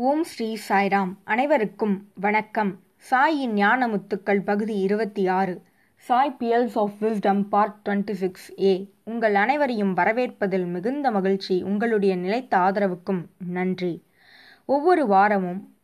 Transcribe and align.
ஓம் 0.00 0.24
ஸ்ரீ 0.24 0.58
சாய்ராம். 0.68 1.14
அனைவருக்கும் 1.24 2.08
வணக்கம். 2.14 2.80
சாயின் 3.10 3.52
ஞானமுத்துக்கள் 3.54 4.42
பகுதி 4.44 4.78
இருபத்தி 4.78 5.26
ஆறு. 5.26 5.62
Sai 5.96 6.36
pearls 6.40 6.70
of 6.74 6.92
wisdom 7.00 7.42
part 7.48 7.88
twenty 7.88 8.12
six 8.12 8.60
A. 8.60 8.90
உங்கள் 9.04 9.34
அனைவரையும் 9.34 9.96
வரவேற்பதில் 9.96 10.66
மிகுந்த 10.66 11.10
மகிழ்ச்சி. 11.10 11.62
உங்களுடைய 11.62 12.16
நிலைத்த 12.16 12.58
ஆதரவுக்கும் 12.58 13.24
நன்றி. 13.48 14.04
ஒவ்வொரு 14.64 15.06
வாரமும் 15.06 15.74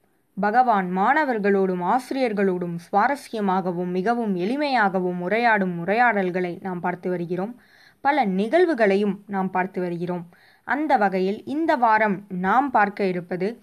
பகவான் 0.41 0.97
மாணவர்களோடும் 0.97 1.85
ஆசிரியர்களோடும் 1.85 2.79
சுவாரஸ்யமாகவும் 2.93 3.91
மிகவும் 3.91 4.37
எளிமையாகவும் 4.37 5.21
உரையாடும் 5.29 5.79
உரையாடல்களை 5.87 6.59
நாம் 6.61 6.81
பார்த்து 6.81 7.11
வருகிறோம். 7.11 7.61
பல 8.01 8.27
நிகழ்வுகளையும் 8.27 9.17
நாம் 9.27 9.51
பார்த்து 9.51 9.81
வருகிறோம். 9.81 10.29
அந்த 10.65 10.97
வகையில் 10.97 11.45
இந்த 11.45 11.77
வாரம் 11.77 12.25
நாம் 12.29 12.71
பார்க்க 12.71 13.05
இருப்பது 13.05 13.63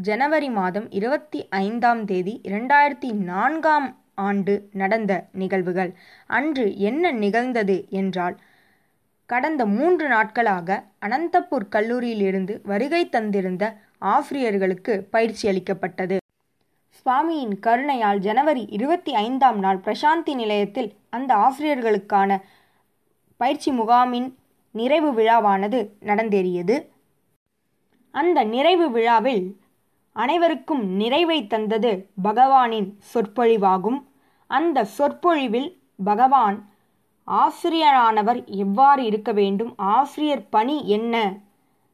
ஜனவரி 0.00 0.50
மாதம் 0.50 0.90
இருபத்தி 0.90 1.48
ஐந்தாம் 1.48 2.04
தேதி 2.04 2.40
இரண்டாயிரத்தி 2.44 3.12
நான்காம் 3.12 3.98
ஆண்டு 4.14 4.68
நடந்த 4.72 5.26
நிகழ்வுகள். 5.32 5.94
அன்று 6.26 6.76
என்ன 6.78 7.10
நிகழ்ந்தது 7.12 7.86
என்றால் 7.90 8.36
கடந்த 9.26 9.66
மூன்று 9.66 10.08
நாட்களாக 10.08 10.84
அனந்தபூர் 11.06 11.66
கல்லூரியிலிருந்து 11.70 12.60
வருகை 12.62 13.08
தந்திருந்த 13.12 13.76
ஆசிரியர்களுக்கு 13.98 15.06
பயிற்சி 15.10 15.48
அளிக்கப்பட்டது. 15.48 16.16
சுவாமியின் 16.98 17.54
கருணையால் 17.66 18.16
ஜனவரி 18.16 18.66
இருபத்தி 18.70 19.14
ஐந்தாம் 19.14 19.58
நாள் 19.58 19.82
பிரசாந்தி 19.84 20.34
நிலையத்தில் 20.34 20.92
அந்த 21.10 21.34
ஆசிரியர்களுக்கான 21.34 22.40
பயிற்சி 23.36 23.72
முகாமின் 23.72 24.34
நிறைவு 24.70 25.12
விழாவானது 25.12 25.88
நடந்தேறியது. 26.00 26.86
அந்த 28.10 28.44
நிறைவு 28.44 28.90
விழாவில் 28.90 29.60
அனைவருக்கும் 30.18 30.84
நிறைவை 30.84 31.46
தந்தது 31.46 32.10
பகவானின் 32.24 32.94
சொற்பொழிவாகும். 33.14 34.04
அந்த 34.46 34.84
சொற்பொழிவில் 34.84 35.80
பகவான் 36.04 36.70
ஆசிரியரானவர் 37.26 38.44
எவ்வாறு 38.46 39.04
இருக்க 39.04 39.32
வேண்டும் 39.32 39.74
ஆசிரியர் 39.76 40.48
பணி 40.48 40.88
என்ன 40.88 41.38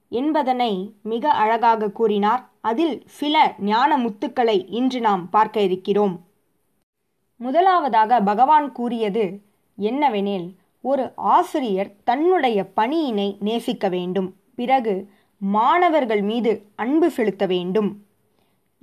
என்பதனை 0.08 0.94
மிக 1.02 1.30
அழகாக 1.30 1.90
கூறினார். 1.90 2.50
அதில் 2.60 3.02
சில 3.06 3.54
ஞான 3.58 3.98
முத்துக்களை 3.98 4.64
இன்று 4.68 5.00
நாம் 5.00 5.30
பார்க்க 5.30 5.60
இருக்கிறோம். 5.60 6.20
முதலாவதாக 7.36 8.20
பகவான் 8.20 8.72
கூறியது 8.72 9.40
என்னவெனில் 9.78 10.54
ஒரு 10.80 11.12
ஆசிரியர் 11.16 11.92
தன்னுடைய 12.04 12.70
பணியினை 12.76 13.36
நேசிக்க 13.40 13.88
வேண்டும். 13.88 14.34
பிறகு 14.54 15.12
மாணவர்கள் 15.38 16.22
மீது 16.22 16.66
அன்பு 16.76 17.10
செலுத்த 17.10 17.46
வேண்டும். 17.46 18.03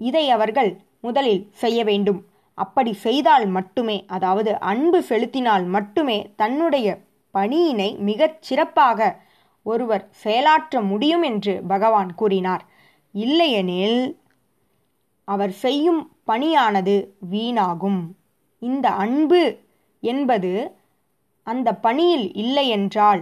இதை 0.07 0.25
அவர்கள் 0.29 0.71
முதலில் 1.01 1.43
செய்ய 1.61 1.79
வேண்டும். 1.83 2.19
அப்படி 2.57 2.91
செய்தால் 3.05 3.45
மட்டுமே 3.47 3.97
அதாவது 4.07 4.51
அன்பு 4.71 4.99
செலுத்தினால் 5.03 5.65
மட்டுமே 5.75 6.17
தன்னுடைய 6.35 6.87
பணியினை 7.33 7.89
மிகச் 8.09 8.39
சிறப்பாக 8.47 8.99
ஒருவர் 9.65 10.05
செயலாற்ற 10.23 10.81
முடியும் 10.81 11.23
என்று 11.23 11.53
பகவான் 11.67 12.11
கூறினார். 12.15 12.63
இல்லையெனில் 13.15 14.01
அவர் 15.27 15.53
செய்யும் 15.63 16.01
பணியானது 16.27 16.95
வீணாகும். 17.31 18.01
இந்த 18.61 18.87
அன்பு 19.03 19.41
என்பது 20.03 20.51
அந்த 21.47 21.69
பணியில் 21.85 22.27
இல்லையென்றால் 22.33 23.21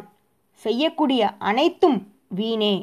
செய்யக்கூடிய 0.63 1.23
அனைத்தும் 1.39 1.99
வீணே. 2.29 2.75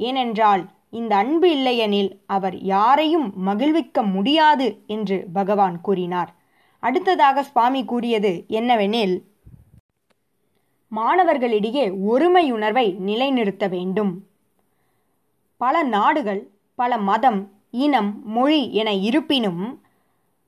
ஏனென்றால் 0.00 0.62
இந்த 0.90 1.16
அன்பு 1.16 1.50
இல்லையெனில் 1.50 2.20
அவர் 2.26 2.56
யாரையும் 2.58 3.32
மகிழ்விக்க 3.36 4.02
முடியாது 4.02 4.82
என்று 4.86 5.26
பகவான் 5.32 5.80
கூறினார். 5.80 6.34
அடுத்ததாக 6.80 7.42
சுவாமி 7.42 7.84
கூறியது 7.84 8.44
என்னவெனில் 8.48 9.22
மாணவர்களிடையே 10.92 11.84
ஒருமையுணர்வை 12.10 12.96
நிலைநிறுத்த 12.96 13.68
வேண்டும். 13.68 14.26
பல 15.56 15.82
நாடுகள் 15.82 16.50
பல 16.74 16.98
மதம் 16.98 17.50
இனம் 17.70 18.22
மொழி 18.24 18.72
என 18.72 18.92
இருப்பினும் 18.92 19.80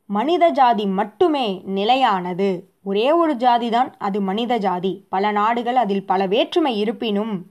மனித 0.06 0.48
ஜாதி 0.48 0.86
மட்டுமே 0.86 1.62
நிலையானது. 1.64 2.68
ஒரே 2.82 3.12
ஒரு 3.12 3.34
ஜாதிதான் 3.34 3.92
அது 3.98 4.20
மனித 4.20 4.56
ஜாதி. 4.56 5.04
பல 5.08 5.30
நாடுகள் 5.30 5.76
அதில் 5.76 6.06
பல 6.06 6.26
வேற்றுமை 6.26 6.78
இருப்பினும் 6.78 7.46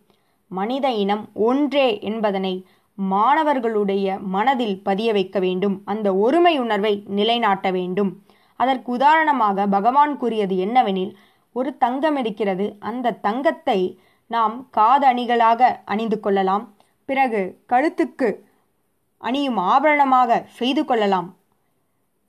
மனித 0.48 0.92
இனம் 0.92 1.30
ஒன்றே 1.34 2.00
என்பதனை 2.02 2.66
மாணவர்களுடைய 2.98 4.20
மனதில் 4.20 4.84
பதிய 4.84 5.14
வைக்க 5.14 5.40
வேண்டும். 5.40 5.82
அந்த 5.86 6.16
ஒருமை 6.16 6.60
உணர்வை 6.60 7.04
நிலைநாட்ட 7.08 7.72
வேண்டும். 7.72 8.24
அதற்கு 8.56 8.92
உதாரணமாக 8.92 9.68
பகவான் 9.68 10.18
கூறியது 10.18 10.56
என்னவெனில் 10.56 11.14
ஒரு 11.54 11.78
தங்கம் 11.78 12.16
இருக்கிறது. 12.16 12.76
அந்த 12.80 13.12
தங்கத்தை 13.12 14.00
நாம் 14.28 14.68
காது 14.72 15.08
அணிகளாக 15.08 15.80
அணிந்து 15.86 16.20
கொள்ளலாம். 16.20 16.74
பிறகு 17.06 17.62
கழுத்துக்கு 17.70 18.46
அணியும் 19.18 19.58
ஆபரணமாக 19.58 20.46
செய்து 20.48 20.86
கொள்ளலாம். 20.86 21.36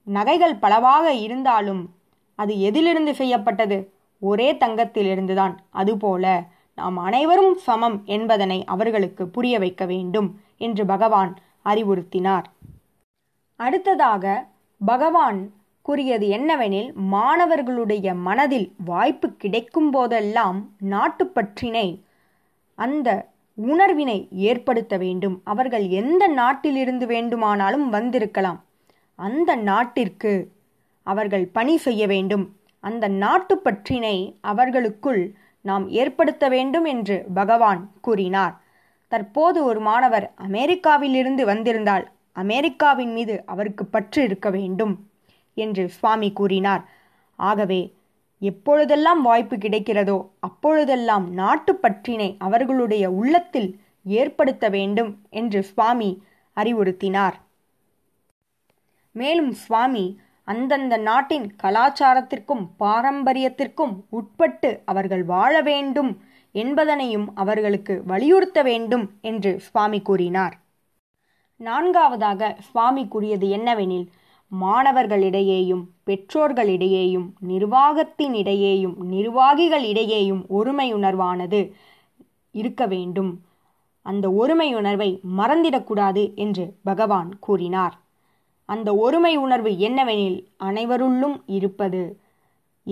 நகைகள் 0.04 0.56
பலவாக 0.56 1.12
இருந்தாலும் 1.12 1.94
அது 2.34 2.60
எதிலிருந்து 2.60 3.14
செய்யப்பட்டது? 3.14 3.92
ஒரே 4.18 4.52
தங்கத்திலிருந்துதான் 4.52 5.54
அதுபோல 5.70 6.44
நாம் 6.74 6.96
அனைவரும் 6.96 7.56
சமம் 7.56 8.02
என்பதனை 8.04 8.64
அவர்களுக்கு 8.64 9.28
புரிய 9.28 9.58
வைக்க 9.58 9.84
வேண்டும். 9.84 10.40
என்று 10.58 10.86
பகவான் 10.86 11.36
அறிவுறுத்தினார். 11.64 12.44
அடுத்ததாக 13.56 14.46
பகவான் 14.84 15.52
கூறியது 15.82 16.26
என்னவெனில் 16.28 16.92
மாணவர்களுடைய 16.92 18.14
மனதில் 18.14 18.74
வாய்ப்பு 18.84 19.32
கிடைக்கும் 19.32 19.91
போதெல்லாம் 19.91 20.70
நாட்டுப்பற்றினை 20.91 22.02
அந்த 22.74 23.26
உணர்வினை 23.54 24.28
ஏற்படுத்த 24.30 24.97
வேண்டும். 24.97 25.41
அவர்கள் 25.44 25.88
எந்த 25.88 26.28
நாட்டிலிருந்து 26.28 27.06
வேண்டுமானாலும் 27.06 27.88
வந்திருக்கலாம். 27.88 28.64
அந்த 29.14 29.56
நாட்டிற்கு 29.56 30.52
அவர்கள் 31.02 31.47
பணி 31.47 31.76
செய்ய 31.76 32.06
வேண்டும். 32.06 32.56
அந்த 32.80 33.08
நாட்டுப்பற்றினை 33.08 34.16
அவர்களுக்குள் 34.41 35.34
நாம் 35.60 35.88
ஏற்படுத்த 35.88 36.48
வேண்டும் 36.48 36.84
என்று 36.84 37.24
பகவான் 37.34 37.91
கூறினார். 38.00 38.54
தற்போது 39.08 39.64
ஒரு 39.64 39.80
மாணவர் 39.80 40.32
அமெரிக்காவிலிருந்து 40.48 41.42
வந்திருந்தால் 41.42 42.10
அமெரிக்காவின் 42.32 43.12
மீது 43.12 43.42
அவருக்கு 43.46 43.84
பற்று 43.86 44.22
இருக்க 44.22 44.50
வேண்டும் 44.50 45.08
என்று 45.54 45.88
சுவாமி 45.88 46.32
கூறினார். 46.32 46.88
ஆகவே 47.36 47.97
எப்பொழுதெல்லாம் 48.38 49.22
வாய்ப்பு 49.22 49.56
கிடைக்கிறதோ 49.56 50.28
அப்பொழுதெல்லாம் 50.38 51.26
நாட்டுப்பற்றினை 51.38 52.34
அவர்களுடைய 52.38 53.10
உள்ளத்தில் 53.10 53.80
ஏற்படுத்த 54.04 54.68
வேண்டும் 54.68 55.10
என்று 55.30 55.62
சுவாமி 55.62 56.22
அறிவுறுத்தினார். 56.56 57.36
மேலும் 59.12 59.52
சுவாமி 59.52 60.20
அந்தந்த 60.44 60.97
நாட்டின் 60.97 61.47
கலாச்சாரத்திற்கும் 61.62 62.64
பாரம்பரியத்திற்கும் 62.80 63.94
உட்பட்டு 64.08 64.82
அவர்கள் 64.84 65.24
வாழ 65.24 65.60
வேண்டும் 65.60 66.22
என்பதனையும் 66.54 67.26
அவர்களுக்கு 67.34 68.03
வலியுறுத்த 68.06 68.62
வேண்டும் 68.62 69.10
என்று 69.20 69.60
சுவாமி 69.60 70.00
கூறினார். 70.00 70.60
நான்காவதாக 71.56 72.56
சுவாமி 72.60 73.09
கூறியது 73.09 73.48
என்னவெனில் 73.48 74.06
மாணவர்களிடையேயும் 74.60 75.84
பெற்றோர்களிடையேயும் 76.06 77.31
நிர்வாகத்தினிடையேயும் 77.48 78.94
நிர்வாகிகளிடையேயும் 79.10 80.42
ஒருமையுணர்வானது 80.50 81.72
இருக்க 82.50 82.86
வேண்டும். 82.86 83.42
அந்த 84.03 84.28
ஒருமையுணர்வை 84.28 85.20
மறந்திடக்கூடாது 85.38 86.34
என்று 86.34 86.77
பகவான் 86.84 87.39
கூறினார். 87.39 87.98
அந்த 88.65 88.95
ஒருமை 88.95 89.36
உணர்வு 89.36 89.71
என்னவெனில் 89.71 90.47
அனைவருள்ளும் 90.60 91.42
இருப்பது. 91.47 92.21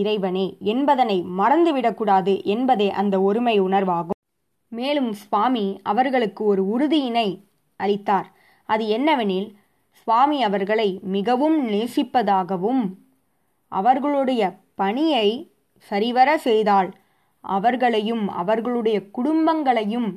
இறைவனே 0.01 0.47
என்பதனை 0.73 1.17
மறந்துவிடக்கூடாது 1.39 2.33
என்பதே 2.55 2.89
அந்த 3.01 3.15
ஒருமை 3.21 3.55
உணர்வாகும். 3.61 4.21
மேலும் 4.73 5.11
சுவாமி 5.23 5.67
அவர்களுக்கு 5.83 6.43
ஒரு 6.45 6.63
உறுதியினை 6.75 7.29
அளித்தார். 7.81 8.29
அது 8.69 8.85
என்னவெனில் 8.99 9.49
சுவாமி 10.01 10.39
அவர்களை 10.43 10.89
மிகவும் 11.17 11.59
நேசிப்பதாகவும் 11.69 12.83
அவர்களுடைய 13.73 14.43
பணியை 14.75 15.29
சரிவர 15.89 16.29
செய்தால் 16.39 16.89
அவர்களையும் 17.45 18.25
அவர்களுடைய 18.43 18.99
குடும்பங்களையும் 19.19 20.09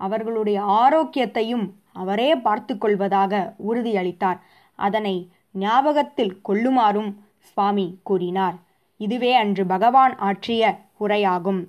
அவர்களுடைய 0.00 0.58
ஆரோக்கியத்தையும் 0.82 1.66
அவரே 1.92 2.30
பார்த்து 2.46 2.74
கொள்வதாக 2.78 3.32
உறுதியளித்தார். 3.68 4.40
அதனை 4.78 5.14
ஞாபகத்தில் 5.52 6.34
கொள்ளுமாறும் 6.48 7.10
சுவாமி 7.48 7.86
கூறினார். 8.02 8.56
இதுவே 9.00 9.32
அன்று 9.42 9.64
பகவான் 9.66 10.14
ஆற்றிய 10.28 10.62
உரையாகும். 11.00 11.60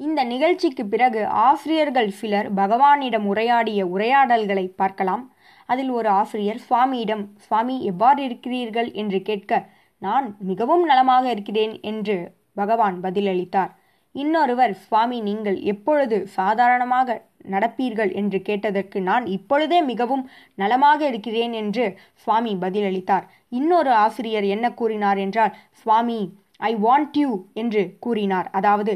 இந்த 0.00 0.20
நிகழ்ச்சிக்கு 0.24 0.84
பிறகு 0.86 1.20
ஆசிரியர்கள் 1.26 2.10
சிலர் 2.20 2.48
பகவானிடம் 2.54 3.26
உரையாடிய 3.32 3.80
உரையாடல்களை 3.94 4.66
பார்க்கலாம். 4.80 5.24
அதில் 5.66 5.90
ஒரு 5.90 6.08
ஆசிரியர் 6.20 6.60
சுவாமியிடம் 6.68 7.24
சுவாமி 7.46 7.76
எவ்வாறு 7.84 8.20
இருக்கிறீர்கள்? 8.22 8.88
என்று 8.92 9.18
கேட்க 9.22 9.60
நான் 10.02 10.26
மிகவும் 10.50 10.84
நலமாக 10.84 11.24
இருக்கிறேன் 11.30 11.74
என்று 11.90 12.16
பகவான் 12.54 12.96
பதிலளித்தார். 13.02 13.72
இன்னொருவர் 14.14 14.74
சுவாமி 14.86 15.18
நீங்கள் 15.20 15.58
எப்பொழுது 15.72 16.16
சாதாரணமாக 16.38 17.18
நடப்பீர்கள் 17.52 18.10
என்று 18.20 18.38
கேட்டதற்கு 18.48 19.00
நான் 19.00 19.24
இப்பொழுதே 19.26 19.78
மிகவும் 19.90 20.24
நலமாக 20.54 21.00
இருக்கிறேன் 21.06 21.54
என்று 21.62 21.86
சுவாமி 22.24 22.52
பதிலளித்தார். 22.64 23.24
இன்னொரு 23.48 23.92
ஆசிரியர் 24.04 24.46
என்ன 24.54 24.66
கூறினார் 24.74 25.18
என்றால் 25.18 25.56
சுவாமி 25.82 26.20
ஐ 26.60 26.72
வாண்ட் 26.86 27.18
யூ 27.22 27.30
என்று 27.52 27.82
கூறினார். 27.98 28.48
அதாவது 28.58 28.94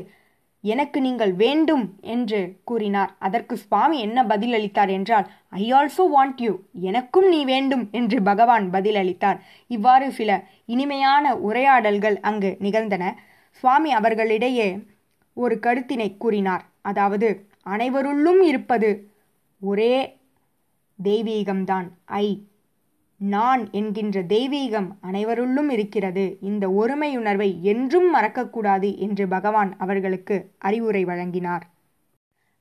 எனக்கு 0.64 0.98
நீங்கள் 1.00 1.32
வேண்டும் 1.42 1.84
என்று 2.14 2.38
கூறினார். 2.64 3.10
அதற்கு 3.18 3.54
சுவாமி 3.56 3.96
என்ன 4.06 4.18
பதிலளித்தார் 4.24 4.90
என்றால் 4.96 5.26
ஐ 5.62 5.64
ஆல்சோ 5.78 6.04
வாண்ட் 6.14 6.40
யூ 6.44 6.52
எனக்கும் 6.90 7.28
நீ 7.28 7.40
வேண்டும் 7.44 7.84
என்று 7.92 8.18
பகவான் 8.22 8.66
பதிலளித்தார். 8.72 9.38
இவ்வாறு 9.66 10.08
சில 10.12 10.30
இனிமையான 10.66 11.34
உரையாடல்கள் 11.48 12.16
அங்கு 12.20 12.50
நிகழ்ந்தன. 12.66 13.04
சுவாமி 13.64 13.92
அவர்களிடையே 13.92 14.68
ஒரு 15.36 15.54
கருத்தினை 15.66 16.08
கூறினார். 16.16 16.64
அதாவது 16.82 17.28
அனைவருள்ளும் 17.66 18.40
இருப்பது 18.40 18.90
ஒரே 19.62 19.94
தெய்வீகம்தான். 20.98 21.88
ஐ 22.04 22.26
நான் 23.20 23.62
என்கின்ற 23.70 24.22
தெய்வீகம் 24.22 24.88
அனைவருள்ளும் 25.02 25.68
இருக்கிறது. 25.68 26.38
இந்த 26.40 26.64
ஒருமையுணர்வை 26.80 27.50
என்றும் 27.60 28.08
மறக்கக்கூடாது 28.14 28.98
என்று 28.98 29.28
பகவான் 29.28 29.76
அவர்களுக்கு 29.78 30.36
அறிவுரை 30.58 31.04
வழங்கினார். 31.04 31.64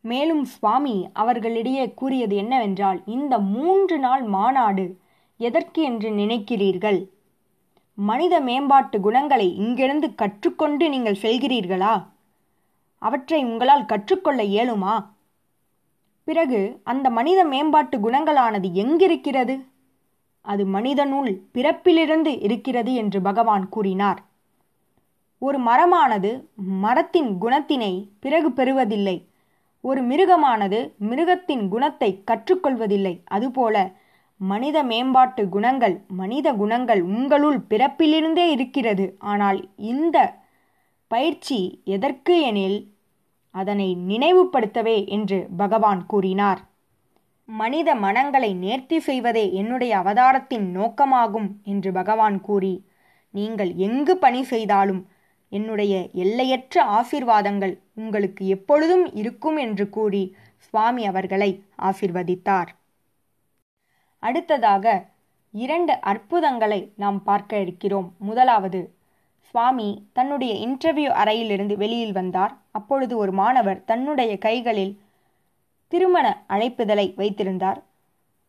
மேலும் 0.01 0.43
சுவாமி 0.45 0.95
அவர்களிடையே 1.13 1.85
கூறியது 1.93 2.35
என்னவென்றால் 2.35 2.99
இந்த 3.05 3.33
மூன்று 3.39 3.99
நாள் 3.99 4.23
மாநாடு 4.23 4.85
எதற்கு 5.39 5.81
என்று 5.83 6.09
நினைக்கிறீர்கள்? 6.09 6.99
மனித 7.97 8.35
மேம்பாட்டு 8.39 8.97
குணங்களை 8.99 9.47
இங்கிருந்து 9.55 10.07
கற்றுக்கொண்டு 10.15 10.89
நீங்கள் 10.89 11.21
செல்கிறீர்களா? 11.21 11.93
அவற்றை 13.01 13.43
உங்களால் 13.43 13.85
கற்றுக்கொள்ள 13.85 14.43
இயலுமா? 14.43 14.95
பிறகு 16.23 16.81
அந்த 16.83 17.09
மனித 17.09 17.39
மேம்பாட்டு 17.45 17.97
குணங்களானது 17.97 18.69
எங்கிருக்கிறது? 18.73 19.55
அது 20.45 20.65
மனிதனுள் 20.65 21.31
பிறப்பிலிருந்து 21.53 22.31
இருக்கிறது 22.41 22.93
என்று 22.93 23.21
பகவான் 23.21 23.69
கூறினார். 23.69 24.19
ஒரு 25.41 25.59
மரமானது 25.59 26.31
மரத்தின் 26.81 27.31
குணத்தினை 27.41 28.09
பிறகு 28.19 28.49
பெறுவதில்லை. 28.49 29.17
ஒரு 29.83 30.01
மிருகமானது 30.01 30.79
மிருகத்தின் 30.99 31.67
குணத்தை 31.67 32.09
கற்றுக்கொள்வதில்லை. 32.31 33.13
அதுபோல 33.25 33.75
மனித 34.41 34.77
மேம்பாட்டு 34.83 35.49
குணங்கள் 35.49 35.95
மனித 36.07 36.47
குணங்கள் 36.53 37.01
உங்களுள் 37.01 37.59
பிறப்பிலிருந்தே 37.69 38.45
இருக்கிறது. 38.49 39.05
ஆனால் 39.19 39.59
இந்த 39.75 40.17
பயிற்சி 41.07 41.81
எதற்கு 41.85 42.41
எனில் 42.41 42.93
அதனை 43.51 43.95
நினைவுபடுத்தவே 43.95 45.07
என்று 45.07 45.47
பகவான் 45.57 46.05
கூறினார். 46.05 46.67
மனித 47.45 47.95
மனங்களை 47.95 48.55
நேர்த்தி 48.55 48.97
செய்வதே 48.97 49.53
என்னுடைய 49.53 49.97
அவதாரத்தின் 49.97 50.71
நோக்கமாகும் 50.75 51.49
என்று 51.63 51.91
பகவான் 51.91 52.41
கூறி 52.41 52.89
நீங்கள் 53.31 53.73
எங்கு 53.75 54.17
பணி 54.17 54.43
செய்தாலும் 54.43 55.07
என்னுடைய 55.49 56.09
எல்லையற்ற 56.13 56.83
ஆசிர்வாதங்கள் 56.83 57.79
உங்களுக்கு 57.93 58.47
எப்பொழுதும் 58.47 59.13
இருக்கும் 59.13 59.57
என்று 59.57 59.89
கூறி 59.89 60.35
சுவாமி 60.57 61.05
அவர்களை 61.05 61.63
ஆசிர்வதித்தார். 61.81 62.67
அடுத்ததாக 64.19 65.05
இரண்டு 65.51 66.01
அற்புதங்களை 66.01 66.91
நாம் 66.95 67.23
பார்க்க 67.23 67.59
இருக்கிறோம். 67.59 68.15
முதலாவது 68.19 68.94
சுவாமி 69.55 69.89
தன்னுடைய 70.13 70.53
இன்டர்வியூ 70.65 71.11
அறையிலிருந்து 71.21 71.75
வெளியில் 71.81 72.15
வந்தார். 72.17 72.53
அப்பொழுது 72.71 73.13
ஒரு 73.17 73.31
மாணவர் 73.31 73.79
தன்னுடைய 73.85 74.31
கைகளில் 74.45 74.91
திருமண 75.91 76.25
அழைப்புதலை 76.53 77.05
வைத்திருந்தார். 77.19 77.79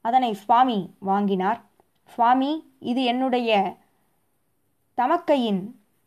அதனை 0.00 0.30
சுவாமி 0.34 0.78
வாங்கினார். 1.10 1.60
சுவாமி 2.14 2.50
இது 2.80 3.04
என்னுடைய 3.04 3.50
தமக்கையின் 4.98 5.62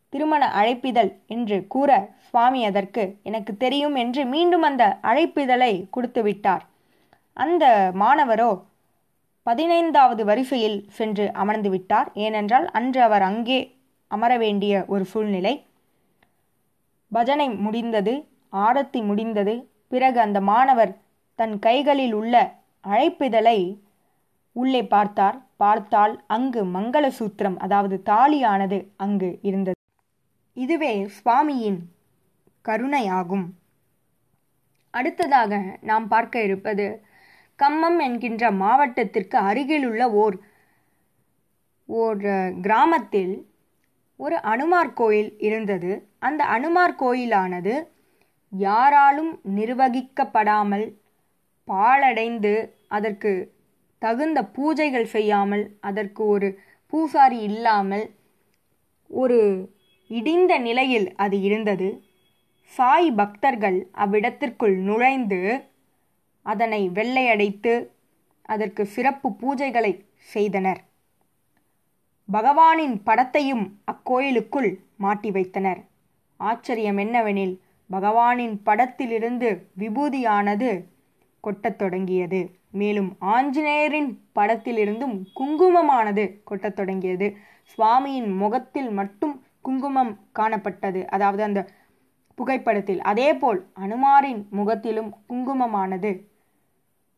திருமண 0.08 0.42
அழைப்பிதழ் 0.60 1.10
என்று 1.26 1.66
கூற 1.66 1.90
சுவாமி 2.28 2.60
அதற்கு 2.64 3.02
எனக்கு 3.22 3.56
தெரியும் 3.56 3.96
என்று 4.04 4.22
மீண்டும் 4.26 4.62
அந்த 4.62 4.84
அழைப்பிதழை 5.02 5.72
கொடுத்து 5.90 6.22
விட்டார். 6.22 6.64
அந்த 7.32 7.64
மாணவரோ 8.04 8.52
பதினைந்தாவது 9.42 10.24
வரிசையில் 10.24 10.78
சென்று 11.00 11.26
அமர்ந்து 11.32 11.70
விட்டார். 11.70 12.10
ஏனென்றால் 12.14 12.68
அன்று 12.70 13.02
அவர் 13.02 13.22
அங்கே 13.22 13.60
அமர 14.10 14.32
வேண்டிய 14.38 14.74
ஒரு 14.86 15.04
சூழ்நிலை. 15.04 15.54
பஜனை 17.12 17.48
முடிந்தது 17.64 18.14
ஆரத்தி 18.52 19.00
முடிந்தது 19.04 19.54
பிறகு 19.88 20.18
அந்த 20.20 20.38
மாணவர் 20.50 20.92
தன் 21.38 21.54
கைகளில் 21.58 22.14
உள்ள 22.14 22.34
அழைப்பிதழை 22.84 23.58
உள்ளே 24.56 24.82
பார்த்தார். 24.94 25.38
பார்த்தால் 25.56 26.14
அங்கு 26.26 26.60
மங்களசூத்திரம் 26.76 27.56
அதாவது 27.56 27.96
தாலியானது 28.10 28.78
அங்கு 28.96 29.30
இருந்தது. 29.42 29.78
இதுவே 30.56 30.92
சுவாமியின் 31.16 31.80
கருணையாகும். 32.64 33.46
அடுத்ததாக 34.94 35.52
நாம் 35.80 36.06
பார்க்க 36.08 36.42
இருப்பது 36.42 36.86
கம்மம் 37.58 37.98
என்கின்ற 37.98 38.44
மாவட்டத்திற்கு 38.62 39.36
அருகிலுள்ள 39.48 40.02
ஓர் 40.22 40.36
ஓர் 41.88 42.20
கிராமத்தில் 42.60 43.32
ஒரு 44.22 44.36
அனுமார் 44.52 44.92
கோயில் 45.00 45.30
இருந்தது. 45.48 45.90
அந்த 46.28 46.42
அனுமார் 46.56 46.94
கோயிலானது 47.02 47.74
யாராலும் 48.52 49.32
நிர்வகிக்கப்படாமல் 49.56 50.86
பாழடைந்து 51.68 52.54
அதற்கு 52.96 53.32
தகுந்த 54.02 54.38
பூஜைகள் 54.56 55.08
செய்யாமல் 55.14 55.64
அதற்கு 55.88 56.22
ஒரு 56.34 56.48
பூசாரி 56.92 57.38
இல்லாமல் 57.50 58.06
ஒரு 59.10 59.38
இடிந்த 60.10 60.52
நிலையில் 60.58 61.08
அது 61.24 61.36
இருந்தது. 61.40 61.88
சாய் 62.72 63.10
பக்தர்கள் 63.12 63.78
அவ்விடத்திற்குள் 64.02 64.76
நுழைந்து 64.88 65.40
அதனை 66.46 66.82
வெள்ளையடைத்து 66.98 67.74
அதற்கு 68.48 68.82
சிறப்பு 68.94 69.28
பூஜைகளை 69.40 69.92
செய்தனர். 70.32 70.80
பகவானின் 72.32 73.02
படத்தையும் 73.06 73.72
அக்கோயிலுக்குள் 73.84 74.78
மாட்டி 74.96 75.30
வைத்தனர். 75.30 75.80
ஆச்சரியம் 76.36 76.98
என்னவெனில் 76.98 77.60
பகவானின் 77.90 78.60
படத்திலிருந்து 78.64 79.48
விபூதியானது 79.78 80.84
கொட்டத் 81.40 81.78
தொடங்கியது. 81.78 82.58
மேலும் 82.70 83.16
ஆஞ்சநேயரின் 83.20 84.18
படத்திலிருந்தும் 84.34 85.22
குங்குமமானது 85.40 86.42
கொட்டத் 86.44 86.76
தொடங்கியது. 86.76 87.36
சுவாமியின் 87.78 88.36
முகத்தில் 88.36 88.90
மட்டும் 88.90 89.42
குங்குமம் 89.60 90.18
காணப்பட்டது. 90.38 91.06
அதாவது 91.06 91.42
அந்த 91.42 91.60
புகைப்படத்தில். 92.34 93.00
அதேபோல் 93.00 93.70
அனுமாரின் 93.74 94.46
முகத்திலும் 94.50 95.14
குங்குமமானது 95.28 96.12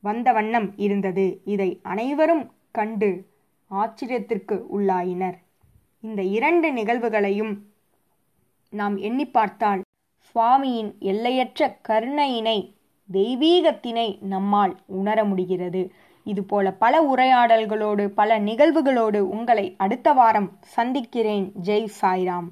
வந்த 0.00 0.32
வண்ணம் 0.32 0.72
இருந்தது. 0.76 1.40
இதை 1.44 1.80
அனைவரும் 1.82 2.44
கண்டு 2.70 3.10
ஆச்சரியத்திற்கு 3.74 4.62
உள்ளாயினர். 4.78 5.38
இந்த 6.00 6.22
இரண்டு 6.22 6.72
நிகழ்வுகளையும் 6.72 7.58
நாம் 8.70 8.96
எண்ணி 8.96 9.26
பார்த்தால் 9.26 9.82
சுவாமியின் 10.34 10.98
எல்லையற்ற 10.98 11.78
கருணையினை 11.88 12.74
தெய்வீகத்தினை 13.12 14.22
நம்மால் 14.22 14.76
உணர 14.86 15.24
முடிகிறது. 15.24 15.92
இதுபோல 16.24 16.72
பல 16.72 17.14
உரையாடல்களோடு 17.14 18.06
பல 18.06 18.38
நிகழ்வுகளோடு 18.38 19.18
உங்களை 19.18 19.74
அடுத்த 19.78 20.12
வாரம் 20.12 20.58
சந்திக்கிறேன். 20.62 21.52
ஜெய் 21.62 21.88
சாய்ராம். 22.00 22.48